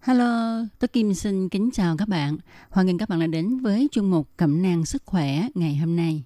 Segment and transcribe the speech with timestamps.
[0.00, 2.38] Hello, tôi Kim xin kính chào các bạn.
[2.70, 5.96] Hoan nghênh các bạn đã đến với chuyên mục Cẩm nang sức khỏe ngày hôm
[5.96, 6.22] nay.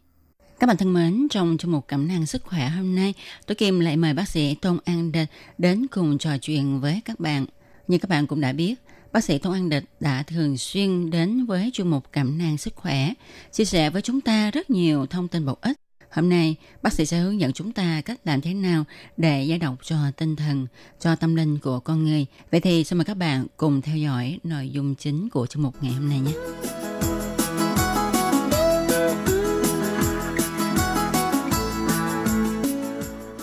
[0.60, 3.14] Các bạn thân mến, trong chuyên mục Cẩm nang sức khỏe hôm nay,
[3.46, 7.20] tôi Kim lại mời bác sĩ Tôn An Địch đến cùng trò chuyện với các
[7.20, 7.46] bạn.
[7.88, 8.74] Như các bạn cũng đã biết,
[9.12, 12.74] bác sĩ Tôn An Địch đã thường xuyên đến với chuyên mục Cẩm nang sức
[12.76, 13.12] khỏe,
[13.52, 15.83] chia sẻ với chúng ta rất nhiều thông tin bổ ích
[16.14, 18.84] Hôm nay, bác sĩ sẽ hướng dẫn chúng ta cách làm thế nào
[19.16, 20.66] để giải độc cho tinh thần,
[21.00, 22.26] cho tâm linh của con người.
[22.50, 25.74] Vậy thì xin mời các bạn cùng theo dõi nội dung chính của chương mục
[25.80, 26.32] ngày hôm nay nhé.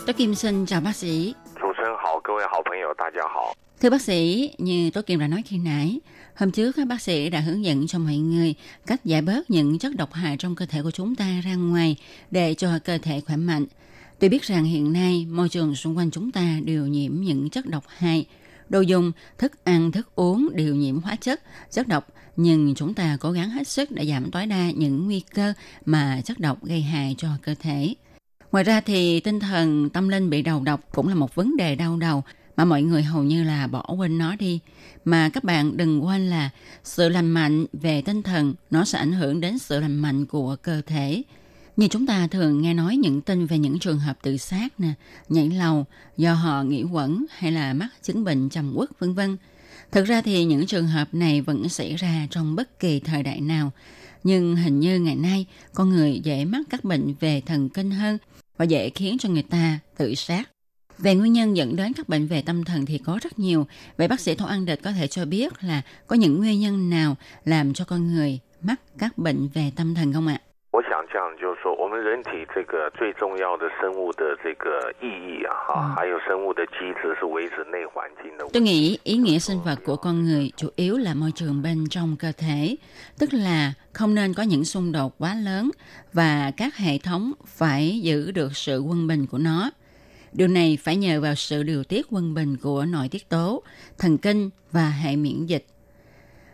[0.05, 1.33] Tôi Kim xin chào bác sĩ.
[3.81, 5.99] Thưa bác sĩ, như tôi Kim đã nói khi nãy,
[6.41, 9.79] hôm trước các bác sĩ đã hướng dẫn cho mọi người cách giải bớt những
[9.79, 11.95] chất độc hại trong cơ thể của chúng ta ra ngoài
[12.31, 13.65] để cho cơ thể khỏe mạnh.
[14.19, 17.65] Tuy biết rằng hiện nay môi trường xung quanh chúng ta đều nhiễm những chất
[17.65, 18.25] độc hại,
[18.69, 23.17] đồ dùng, thức ăn, thức uống đều nhiễm hóa chất, chất độc, nhưng chúng ta
[23.19, 25.53] cố gắng hết sức để giảm tối đa những nguy cơ
[25.85, 27.93] mà chất độc gây hại cho cơ thể.
[28.51, 31.75] Ngoài ra thì tinh thần tâm linh bị đầu độc cũng là một vấn đề
[31.75, 32.23] đau đầu
[32.55, 34.59] mà mọi người hầu như là bỏ quên nó đi.
[35.05, 36.49] Mà các bạn đừng quên là
[36.83, 40.55] sự lành mạnh về tinh thần nó sẽ ảnh hưởng đến sự lành mạnh của
[40.61, 41.23] cơ thể.
[41.77, 44.93] Như chúng ta thường nghe nói những tin về những trường hợp tự sát nè,
[45.29, 45.85] nhảy lầu
[46.17, 49.37] do họ nghĩ quẩn hay là mắc chứng bệnh trầm uất vân vân.
[49.91, 53.41] Thực ra thì những trường hợp này vẫn xảy ra trong bất kỳ thời đại
[53.41, 53.71] nào.
[54.23, 58.17] Nhưng hình như ngày nay con người dễ mắc các bệnh về thần kinh hơn
[58.57, 60.49] và dễ khiến cho người ta tự sát.
[60.98, 63.66] Về nguyên nhân dẫn đến các bệnh về tâm thần thì có rất nhiều.
[63.96, 66.90] Vậy bác sĩ Thổ An Địch có thể cho biết là có những nguyên nhân
[66.90, 70.40] nào làm cho con người mắc các bệnh về tâm thần không ạ?
[70.76, 78.44] 我想这样就是说，我们人体这个最重要的生物的这个意义啊，哈、嗯还有生物的机制是维持内环境的。
[78.52, 81.84] Tôi nghĩ ý nghĩa sinh vật của con người chủ yếu là môi trường bên
[81.90, 82.76] trong cơ thể,
[83.18, 85.70] tức là không nên có những xung đột quá lớn
[86.12, 89.70] và các hệ thống phải giữ được sự quân bình của nó.
[90.33, 93.63] Điều này phải nhờ vào sự điều tiết quân bình của nội tiết tố,
[93.97, 95.65] thần kinh và hệ miễn dịch.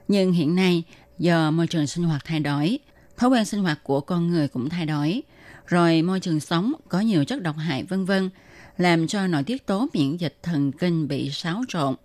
[0.07, 0.83] Nhưng hiện nay,
[1.19, 2.79] do môi trường sinh hoạt thay đổi,
[3.17, 5.21] thói quen sinh hoạt của con người cũng thay đổi,
[5.67, 8.29] rồi môi trường sống có nhiều chất độc hại vân vân,
[8.77, 11.95] làm cho nội tiết tố miễn dịch thần kinh bị xáo trộn.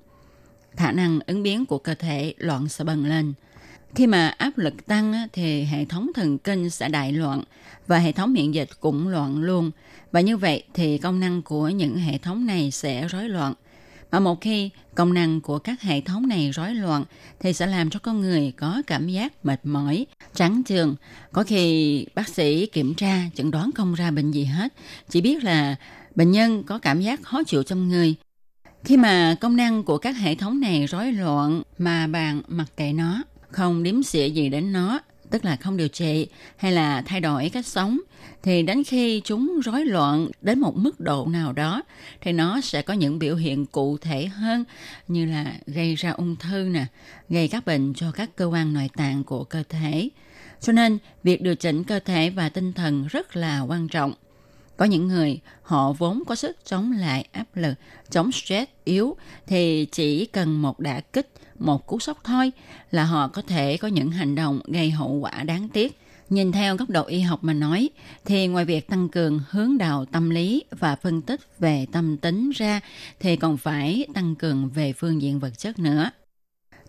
[0.76, 3.34] Khả năng ứng biến của cơ thể loạn sẽ bần lên.
[3.94, 7.42] Khi mà áp lực tăng thì hệ thống thần kinh sẽ đại loạn
[7.86, 9.70] và hệ thống miễn dịch cũng loạn luôn.
[10.12, 13.54] Và như vậy thì công năng của những hệ thống này sẽ rối loạn.
[14.10, 17.04] Mà một khi công năng của các hệ thống này rối loạn
[17.40, 20.96] thì sẽ làm cho con người có cảm giác mệt mỏi, trắng trường.
[21.32, 24.74] Có khi bác sĩ kiểm tra chẩn đoán không ra bệnh gì hết,
[25.08, 25.76] chỉ biết là
[26.14, 28.14] bệnh nhân có cảm giác khó chịu trong người.
[28.84, 32.92] Khi mà công năng của các hệ thống này rối loạn mà bạn mặc kệ
[32.92, 36.26] nó, không đếm xỉa gì đến nó, tức là không điều trị
[36.56, 37.98] hay là thay đổi cách sống,
[38.42, 41.82] thì đến khi chúng rối loạn đến một mức độ nào đó
[42.20, 44.64] thì nó sẽ có những biểu hiện cụ thể hơn
[45.08, 46.86] như là gây ra ung thư nè,
[47.28, 50.08] gây các bệnh cho các cơ quan nội tạng của cơ thể.
[50.60, 54.12] Cho nên việc điều chỉnh cơ thể và tinh thần rất là quan trọng.
[54.76, 57.74] Có những người họ vốn có sức chống lại áp lực,
[58.10, 59.16] chống stress yếu
[59.46, 62.51] thì chỉ cần một đả kích, một cú sốc thôi
[62.91, 65.99] là họ có thể có những hành động gây hậu quả đáng tiếc.
[66.29, 67.89] Nhìn theo góc độ y học mà nói
[68.25, 72.49] thì ngoài việc tăng cường hướng đạo tâm lý và phân tích về tâm tính
[72.55, 72.79] ra
[73.19, 76.09] thì còn phải tăng cường về phương diện vật chất nữa.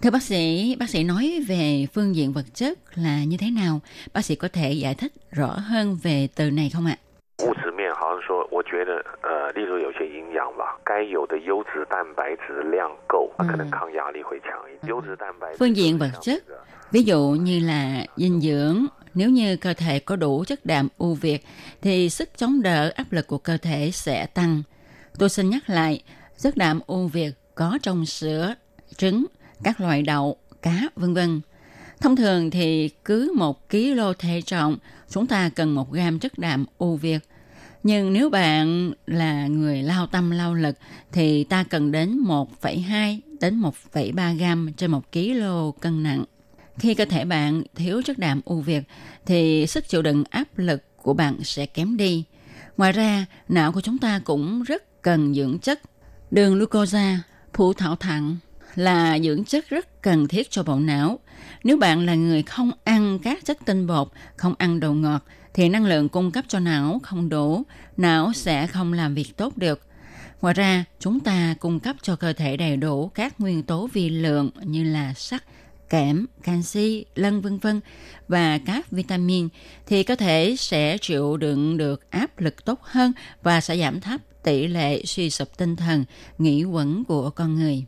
[0.03, 3.81] Thưa bác sĩ, bác sĩ nói về phương diện vật chất là như thế nào?
[4.15, 6.97] Bác sĩ có thể giải thích rõ hơn về từ này không ạ?
[7.39, 8.91] 物质面好像说，我觉得
[9.23, 10.12] 呃，例如有些营
[10.43, 14.89] 养吧，该有的优质蛋白质量够，它可能嗯抗压力会强一点。
[14.89, 16.61] 优质蛋白质 Phương diện 就是 vật 像 chất 这个
[16.91, 21.15] Ví dụ như là dinh dưỡng, nếu như cơ thể có đủ chất đạm ưu
[21.15, 21.45] việt
[21.83, 24.63] thì sức chống đỡ áp lực của cơ thể sẽ tăng.
[25.19, 26.03] Tôi xin nhắc lại,
[26.37, 28.55] chất đạm ưu việt có trong sữa,
[28.97, 29.25] trứng,
[29.63, 31.41] các loại đậu, cá, vân vân.
[32.01, 34.77] Thông thường thì cứ 1 kg thể trọng,
[35.09, 37.19] chúng ta cần 1 gram chất đạm ưu việt.
[37.84, 40.76] nhưng nếu bạn là người lao tâm lao lực
[41.12, 46.24] thì ta cần đến 1,2 đến 1,3 gram trên 1 kg cân nặng.
[46.80, 48.84] Khi cơ thể bạn thiếu chất đạm ưu việt
[49.26, 52.24] thì sức chịu đựng áp lực của bạn sẽ kém đi.
[52.78, 55.82] Ngoài ra, não của chúng ta cũng rất cần dưỡng chất.
[56.32, 57.20] Đường glucosa,
[57.54, 58.38] phụ thảo thận
[58.76, 61.20] là dưỡng chất rất cần thiết cho bộ não.
[61.64, 65.70] Nếu bạn là người không ăn các chất tinh bột, không ăn đồ ngọt, thì
[65.70, 67.64] năng lượng cung cấp cho não không đủ,
[67.98, 69.82] não sẽ không làm việc tốt được.
[70.42, 74.10] Ngoài ra, chúng ta cung cấp cho cơ thể đầy đủ các nguyên tố vi
[74.10, 75.44] lượng như là sắt,
[75.90, 77.82] kẽm, canxi, lân vân vân
[78.28, 79.50] và các vitamin
[79.86, 83.12] thì cơ thể sẽ chịu đựng được áp lực tốt hơn
[83.44, 86.06] và sẽ giảm thấp tỷ lệ suy sụp tinh thần,
[86.38, 87.86] nghĩ quẩn của con người.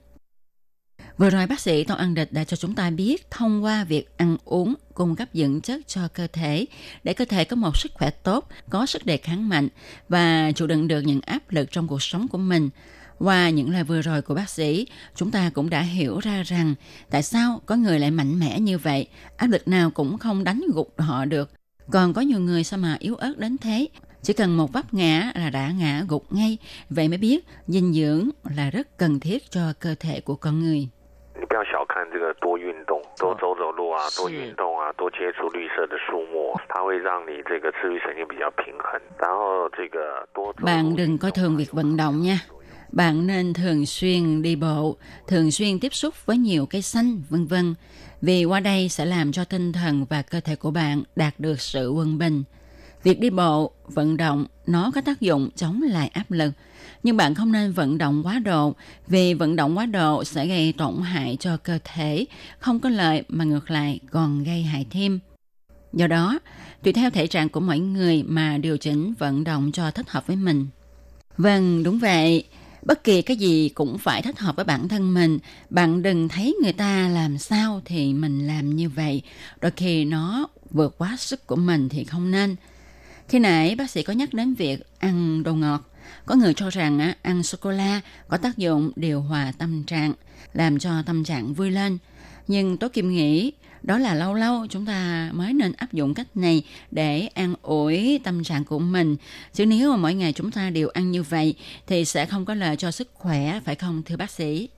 [1.17, 4.17] Vừa rồi bác sĩ Tô An Địch đã cho chúng ta biết thông qua việc
[4.17, 6.65] ăn uống cung cấp dưỡng chất cho cơ thể
[7.03, 9.67] để cơ thể có một sức khỏe tốt, có sức đề kháng mạnh
[10.09, 12.69] và chịu đựng được những áp lực trong cuộc sống của mình.
[13.19, 16.75] Qua những lời vừa rồi của bác sĩ, chúng ta cũng đã hiểu ra rằng
[17.09, 19.07] tại sao có người lại mạnh mẽ như vậy,
[19.37, 21.51] áp lực nào cũng không đánh gục họ được.
[21.91, 23.87] Còn có nhiều người sao mà yếu ớt đến thế,
[24.23, 26.57] chỉ cần một vấp ngã là đã ngã gục ngay.
[26.89, 30.87] Vậy mới biết dinh dưỡng là rất cần thiết cho cơ thể của con người.
[31.94, 39.00] 你不要小看这个多运动，多走走路啊，多运动啊，多接触绿色的树木，它会让你这个自律神经比较平衡。
[39.18, 42.38] 然后这个多走路 Bạn đừng coi thường việc vận động nha.
[42.92, 44.96] Bạn nên thường xuyên đi bộ,
[45.28, 47.74] thường xuyên tiếp xúc với nhiều cây xanh, vân vân.
[48.20, 51.60] Vì qua đây sẽ làm cho tinh thần và cơ thể của bạn đạt được
[51.60, 52.44] sự quân bình.
[53.05, 56.53] Việc đi bộ, vận động, nó có tác dụng chống lại áp lực.
[57.03, 58.75] Nhưng bạn không nên vận động quá độ,
[59.07, 62.25] vì vận động quá độ sẽ gây tổn hại cho cơ thể,
[62.59, 65.19] không có lợi mà ngược lại còn gây hại thêm.
[65.93, 66.39] Do đó,
[66.83, 70.27] tùy theo thể trạng của mỗi người mà điều chỉnh vận động cho thích hợp
[70.27, 70.67] với mình.
[71.37, 72.43] Vâng, đúng vậy.
[72.81, 75.39] Bất kỳ cái gì cũng phải thích hợp với bản thân mình.
[75.69, 79.21] Bạn đừng thấy người ta làm sao thì mình làm như vậy.
[79.61, 82.55] Đôi khi nó vượt quá sức của mình thì không nên.
[83.27, 85.91] Khi nãy bác sĩ có nhắc đến việc ăn đồ ngọt.
[86.25, 90.13] Có người cho rằng á, ăn sô-cô-la có tác dụng điều hòa tâm trạng,
[90.53, 91.97] làm cho tâm trạng vui lên.
[92.47, 93.51] Nhưng tôi Kim nghĩ
[93.83, 98.19] đó là lâu lâu chúng ta mới nên áp dụng cách này để an ủi
[98.23, 99.15] tâm trạng của mình.
[99.53, 101.55] Chứ nếu mà mỗi ngày chúng ta đều ăn như vậy
[101.87, 104.69] thì sẽ không có lợi cho sức khỏe, phải không thưa bác sĩ?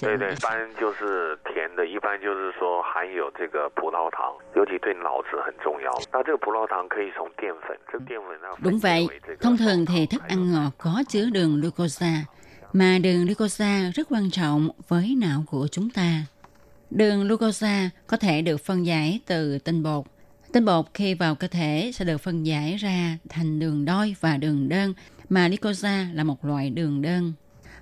[0.00, 5.90] 对对，一般就是甜的，一般就是说含有这个葡萄糖，尤其对脑子很重要。
[6.12, 9.08] 那这个葡萄糖可以从淀粉，这个淀粉它 Đúng vậy,
[9.40, 12.24] thông thường thì thức ăn ngọt có chứa đường glucose,
[12.72, 16.26] mà đường glucose rất quan trọng với não của chúng ta.
[16.90, 20.04] Đường glucose có thể được phân giải từ tinh bột.
[20.52, 24.36] Tinh bột khi vào cơ thể sẽ được phân giải ra thành đường đôi và
[24.36, 24.94] đường đơn,
[25.28, 27.32] mà glucose là một loại đường đơn.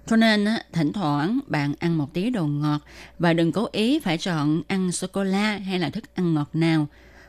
[0.10, 2.80] Cho nên, thỉnh thoảng bạn ăn một tí đồ ngọt
[3.20, 6.88] và đừng cố ý phải chọn ăn sô-cô-la hay là thức ăn ngọt nào.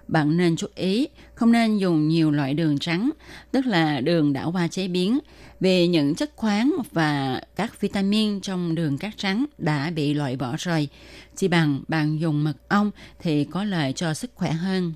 [0.09, 3.11] Bạn nên chú ý không nên dùng nhiều loại đường trắng,
[3.53, 5.19] tức là đường đã qua chế biến,
[5.61, 10.55] vì những chất khoáng và các vitamin trong đường cát trắng đã bị loại bỏ
[10.59, 10.89] rồi.
[11.37, 14.93] Chỉ bằng bạn dùng mật ong thì có lợi cho sức khỏe hơn.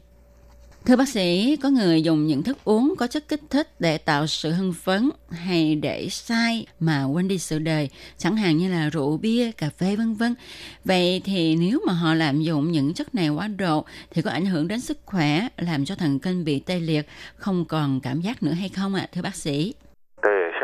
[0.86, 4.26] Thưa bác sĩ, có người dùng những thức uống có chất kích thích để tạo
[4.26, 7.88] sự hưng phấn hay để sai mà quên đi sự đời,
[8.18, 10.34] chẳng hạn như là rượu bia, cà phê vân vân.
[10.84, 14.46] Vậy thì nếu mà họ lạm dụng những chất này quá độ thì có ảnh
[14.46, 18.42] hưởng đến sức khỏe, làm cho thần kinh bị tê liệt, không còn cảm giác
[18.42, 19.74] nữa hay không ạ, thưa bác sĩ?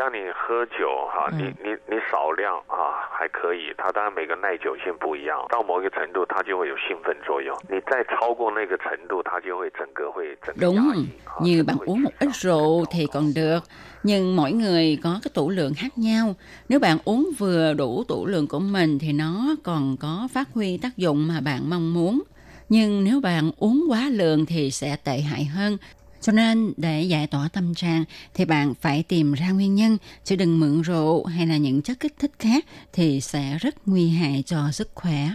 [0.00, 13.34] 像你喝酒哈，嗯你你你少量啊还可以，它当然每个耐久性不一样，到某一个程度它就会有兴奋作用，你再超过那个程度，它就会整个会整个 Đúng, 压抑啊 như 整个 bạn 会 uống một 沮 ít 丧 rượu thì còn
[13.34, 13.60] được,
[14.02, 16.34] nhưng mỗi người có cái tủ lượng khác nhau.
[16.68, 20.78] Nếu bạn uống vừa đủ tủ lượng của mình thì nó còn có phát huy
[20.78, 22.22] tác dụng mà bạn mong muốn.
[22.68, 25.76] Nhưng nếu bạn uống quá lượng thì sẽ tệ hại hơn.
[26.21, 30.35] Cho nên để giải tỏa tâm trạng thì bạn phải tìm ra nguyên nhân, chứ
[30.35, 34.43] đừng mượn rượu hay là những chất kích thích khác thì sẽ rất nguy hại
[34.45, 35.29] cho sức khỏe.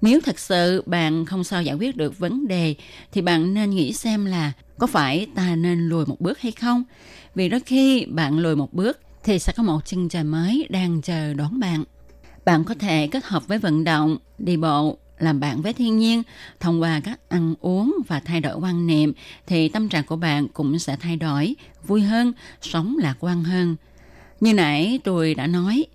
[0.00, 2.74] Nếu thật sự bạn không sao giải quyết được vấn đề
[3.12, 6.84] thì bạn nên nghĩ xem là có phải ta nên lùi một bước hay không?
[7.34, 11.02] Vì đôi khi bạn lùi một bước thì sẽ có một chân trời mới đang
[11.02, 11.84] chờ đón bạn.
[12.44, 16.22] Bạn có thể kết hợp với vận động, đi bộ, làm bạn với thiên nhiên
[16.60, 19.12] thông qua các ăn uống và thay đổi quan niệm
[19.46, 21.54] thì tâm trạng của bạn cũng sẽ thay đổi,
[21.86, 23.76] vui hơn, sống lạc quan hơn.
[24.40, 25.86] Như nãy tôi đã nói,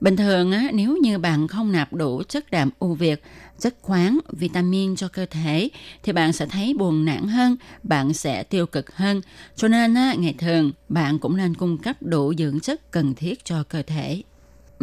[0.00, 3.22] Bình thường á, nếu như bạn không nạp đủ chất đạm ưu việt,
[3.58, 5.68] chất khoáng, vitamin cho cơ thể
[6.02, 9.20] thì bạn sẽ thấy buồn nản hơn, bạn sẽ tiêu cực hơn.
[9.56, 13.44] Cho nên á, ngày thường bạn cũng nên cung cấp đủ dưỡng chất cần thiết
[13.44, 14.22] cho cơ thể.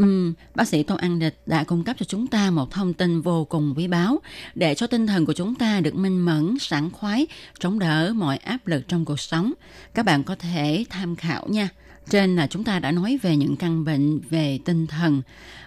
[0.01, 3.21] Uhm, bác sĩ Tô An Địch đã cung cấp cho chúng ta một thông tin
[3.21, 4.19] vô cùng quý báu
[4.55, 7.27] để cho tinh thần của chúng ta được minh mẫn, sảng khoái,
[7.59, 9.53] chống đỡ mọi áp lực trong cuộc sống.
[9.93, 11.69] Các bạn có thể tham khảo nha.
[12.09, 15.21] Trên là chúng ta đã nói về những căn bệnh về tinh thần.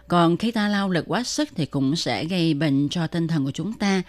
[0.09, 3.45] Còn khi ta lao lực quá sức thì cũng sẽ gây bệnh cho tinh thần
[3.45, 4.03] của chúng ta.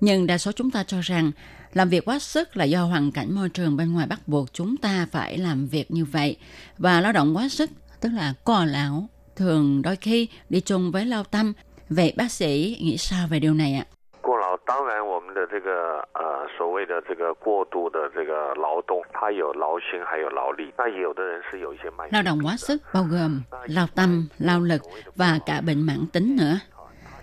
[0.00, 1.32] Nhưng đa số chúng ta cho rằng
[1.74, 4.76] làm việc quá sức là do hoàn cảnh môi trường bên ngoài bắt buộc chúng
[4.76, 6.36] ta phải làm việc như vậy.
[6.78, 11.05] Và lao động quá sức tức là co lão thường đôi khi đi chung với
[11.05, 11.53] lao tâm.
[11.89, 13.85] Vậy bác sĩ nghĩ sao về điều này ạ?
[14.21, 20.73] 过劳，当然我们的这个呃所谓的这个过度的这个劳动，它有劳心还有劳力。
[20.77, 24.81] 那也有的人是有一些慢性 Lao động quá sức bao gồm lao tâm, lao lực
[25.15, 26.59] và cả bệnh mãn tính nữa.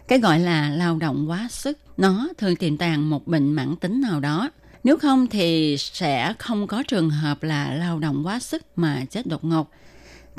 [0.08, 4.00] Cái gọi là lao động quá sức, nó thường tiềm tàng một bệnh mãn tính
[4.00, 4.50] nào đó.
[4.84, 9.26] Nếu không thì sẽ không có trường hợp là lao động quá sức mà chết
[9.26, 9.66] đột ngột.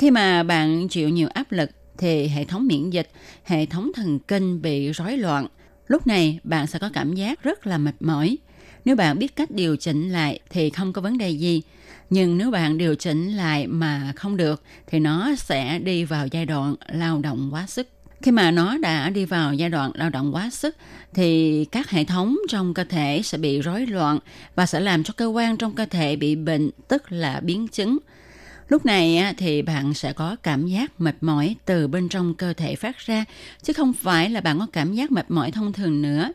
[0.00, 3.10] Khi mà bạn chịu nhiều áp lực thì hệ thống miễn dịch,
[3.44, 5.46] hệ thống thần kinh bị rối loạn.
[5.88, 8.38] Lúc này bạn sẽ có cảm giác rất là mệt mỏi.
[8.84, 11.62] Nếu bạn biết cách điều chỉnh lại thì không có vấn đề gì.
[12.10, 16.46] Nhưng nếu bạn điều chỉnh lại mà không được thì nó sẽ đi vào giai
[16.46, 17.88] đoạn lao động quá sức.
[18.22, 20.76] Khi mà nó đã đi vào giai đoạn lao động quá sức
[21.14, 24.18] thì các hệ thống trong cơ thể sẽ bị rối loạn
[24.54, 27.98] và sẽ làm cho cơ quan trong cơ thể bị bệnh, tức là biến chứng.
[28.70, 32.76] Lúc này thì bạn sẽ có cảm giác mệt mỏi từ bên trong cơ thể
[32.76, 33.24] phát ra,
[33.62, 36.32] chứ không phải là bạn có cảm giác mệt mỏi thông thường nữa.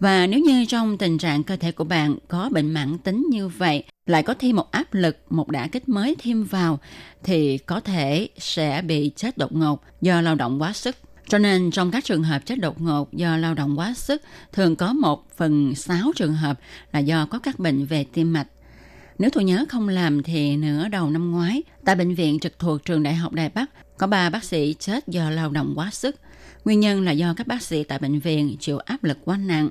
[0.00, 3.48] Và nếu như trong tình trạng cơ thể của bạn có bệnh mãn tính như
[3.48, 6.78] vậy, lại có thêm một áp lực, một đả kích mới thêm vào,
[7.24, 10.96] thì có thể sẽ bị chết đột ngột do lao động quá sức.
[11.28, 14.76] Cho nên trong các trường hợp chết đột ngột do lao động quá sức, thường
[14.76, 16.60] có một phần sáu trường hợp
[16.92, 18.46] là do có các bệnh về tim mạch.
[19.18, 22.84] Nếu tôi nhớ không làm thì nửa đầu năm ngoái, tại bệnh viện trực thuộc
[22.84, 26.16] trường Đại học Đài Bắc, có ba bác sĩ chết do lao động quá sức.
[26.64, 29.68] Nguyên nhân là do các bác sĩ tại bệnh viện chịu áp lực quá nặng.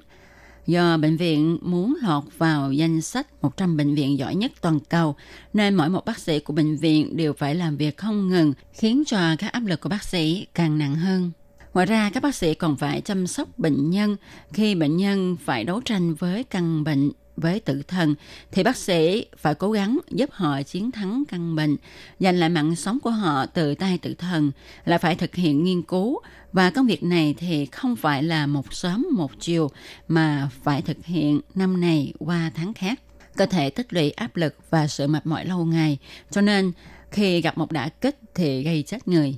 [0.68, 5.16] Do bệnh viện muốn lọt vào danh sách 100 bệnh viện giỏi nhất toàn cầu,
[5.54, 9.04] nên mỗi một bác sĩ của bệnh viện đều phải làm việc không ngừng, khiến
[9.06, 11.32] cho các áp lực của bác sĩ càng nặng hơn.
[11.74, 14.16] Ngoài ra, các bác sĩ còn phải chăm sóc bệnh nhân
[14.54, 18.16] khi bệnh nhân phải đấu tranh với căn bệnh với tự thần
[18.52, 21.78] thì bác sĩ phải cố gắng giúp họ chiến thắng căn bệnh,
[22.20, 24.52] giành lại mạng sống của họ từ tay tự thần
[24.86, 26.20] là phải thực hiện nghiên cứu
[26.54, 29.72] và công việc này thì không phải là một sớm một chiều
[30.08, 33.00] mà phải thực hiện năm này qua tháng khác.
[33.36, 35.98] Cơ thể tích lũy áp lực và sự mệt mỏi lâu ngày,
[36.32, 36.72] cho nên
[37.12, 39.38] khi gặp một đả kích thì gây chết người.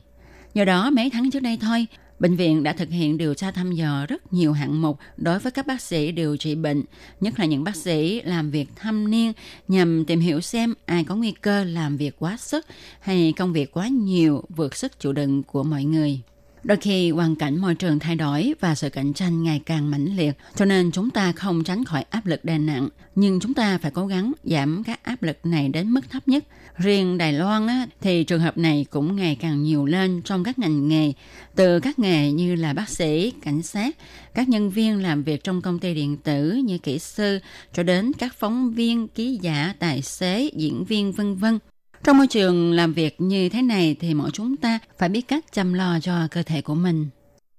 [0.53, 1.87] Do đó mấy tháng trước đây thôi,
[2.19, 5.51] Bệnh viện đã thực hiện điều tra thăm dò rất nhiều hạng mục đối với
[5.51, 6.83] các bác sĩ điều trị bệnh,
[7.21, 9.33] nhất là những bác sĩ làm việc thâm niên
[9.67, 12.65] nhằm tìm hiểu xem ai có nguy cơ làm việc quá sức
[12.99, 16.21] hay công việc quá nhiều vượt sức chịu đựng của mọi người.
[16.65, 20.15] Đôi khi hoàn cảnh môi trường thay đổi và sự cạnh tranh ngày càng mãnh
[20.17, 23.77] liệt, cho nên chúng ta không tránh khỏi áp lực đè nặng, nhưng chúng ta
[23.77, 26.43] phải cố gắng giảm các áp lực này đến mức thấp nhất.
[26.77, 30.59] Riêng Đài Loan á, thì trường hợp này cũng ngày càng nhiều lên trong các
[30.59, 31.13] ngành nghề,
[31.55, 33.97] từ các nghề như là bác sĩ, cảnh sát,
[34.33, 37.39] các nhân viên làm việc trong công ty điện tử như kỹ sư,
[37.73, 41.59] cho đến các phóng viên, ký giả, tài xế, diễn viên vân vân.
[42.05, 45.45] Trong môi trường làm việc như thế này thì mỗi chúng ta phải biết cách
[45.51, 47.09] chăm lo cho cơ thể của mình.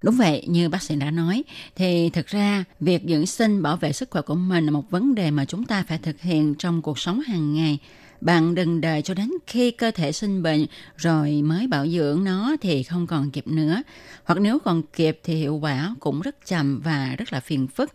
[0.03, 1.45] Đúng vậy, như bác sĩ đã nói,
[1.77, 5.15] thì thực ra việc dưỡng sinh bảo vệ sức khỏe của mình là một vấn
[5.15, 7.79] đề mà chúng ta phải thực hiện trong cuộc sống hàng ngày.
[8.21, 12.57] Bạn đừng đợi cho đến khi cơ thể sinh bệnh rồi mới bảo dưỡng nó
[12.61, 13.83] thì không còn kịp nữa.
[14.25, 17.93] Hoặc nếu còn kịp thì hiệu quả cũng rất chậm và rất là phiền phức.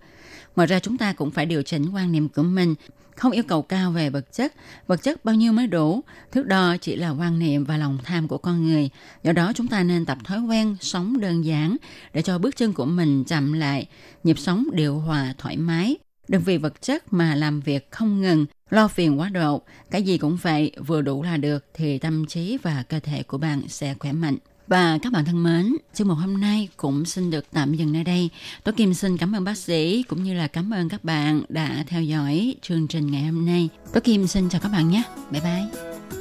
[0.56, 2.76] Ngoài ra chúng ta cũng phải điều chỉnh quan niệm của mình
[3.22, 4.54] không yêu cầu cao về vật chất,
[4.88, 8.28] vật chất bao nhiêu mới đủ, thước đo chỉ là quan niệm và lòng tham
[8.28, 8.90] của con người.
[9.24, 11.78] Do đó chúng ta nên tập thói quen sống đơn giản
[12.14, 13.88] để cho bước chân của mình chậm lại,
[14.24, 15.98] nhịp sống điều hòa thoải mái.
[16.28, 19.62] Đừng vì vật chất mà làm việc không ngừng, lo phiền quá độ,
[19.92, 23.38] cái gì cũng vậy, vừa đủ là được thì tâm trí và cơ thể của
[23.38, 24.38] bạn sẽ khỏe mạnh.
[24.72, 28.04] Và các bạn thân mến, chương mục hôm nay cũng xin được tạm dừng nơi
[28.04, 28.30] đây.
[28.64, 31.84] Tôi Kim xin cảm ơn bác sĩ cũng như là cảm ơn các bạn đã
[31.88, 33.70] theo dõi chương trình ngày hôm nay.
[33.94, 35.04] Tôi Kim xin chào các bạn nhé.
[35.32, 36.21] Bye bye.